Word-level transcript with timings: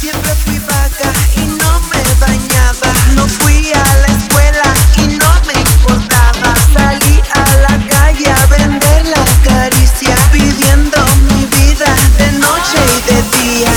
Siempre 0.00 0.32
fui 0.44 0.58
vaca 0.60 1.12
y 1.34 1.40
no 1.40 1.80
me 1.90 2.02
bañaba. 2.20 2.92
No 3.16 3.26
fui 3.26 3.72
a 3.72 3.96
la 3.96 4.06
escuela 4.06 4.62
y 4.98 5.06
no 5.18 5.26
me 5.46 5.54
importaba. 5.54 6.54
Salí 6.72 7.20
a 7.34 7.56
la 7.66 7.86
calle 7.88 8.30
a 8.30 8.46
vender 8.46 9.06
la 9.06 9.24
caricia, 9.42 10.14
pidiendo 10.30 10.98
mi 11.28 11.46
vida 11.46 11.92
de 12.18 12.32
noche 12.38 12.78
y 12.96 13.10
de 13.10 13.22
día. 13.38 13.72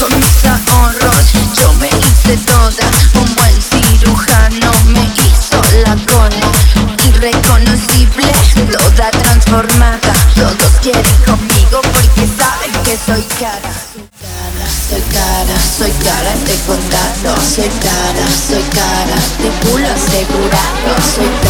Con 0.00 0.18
mis 0.20 0.44
ahorros 0.46 1.32
yo 1.60 1.70
me 1.74 1.88
hice 1.88 2.38
toda. 2.46 2.88
Un 3.20 3.34
buen 3.34 3.60
cirujano 3.60 4.72
me 4.86 5.04
hizo 5.04 5.60
la 5.84 5.96
cola. 6.06 6.48
Irreconocible, 7.08 8.32
toda 8.72 9.10
transformada. 9.10 10.12
Todos 10.34 10.72
quieren 10.80 11.16
soy 13.06 13.22
cara. 13.38 13.72
Soy 14.88 15.02
cara, 15.12 15.56
soy 15.78 15.92
cara 16.04 16.32
de 16.46 16.54
condado 16.66 17.42
Soy 17.42 17.70
cara, 17.82 18.26
soy 18.48 18.64
cara 18.74 19.18
de 19.42 19.48
culo 19.68 19.88
asegurado 19.88 20.90
Soy 21.14 21.30
cara, 21.42 21.45